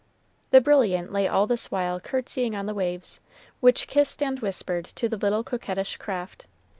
[0.49, 3.19] The Brilliant lay all this while courtesying on the waves,
[3.59, 6.47] which kissed and whispered to the little coquettish craft.